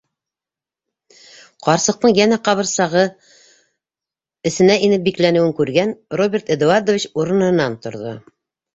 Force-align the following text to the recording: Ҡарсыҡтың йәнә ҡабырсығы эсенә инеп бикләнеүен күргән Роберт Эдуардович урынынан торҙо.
Ҡарсыҡтың 1.67 2.15
йәнә 2.21 2.39
ҡабырсығы 2.47 3.05
эсенә 4.53 4.81
инеп 4.91 5.07
бикләнеүен 5.11 5.57
күргән 5.63 5.97
Роберт 6.23 6.55
Эдуардович 6.59 7.11
урынынан 7.23 7.83
торҙо. 7.87 8.21